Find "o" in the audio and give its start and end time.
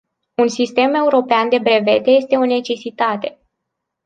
2.37-2.45